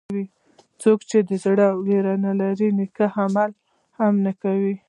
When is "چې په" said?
1.09-1.35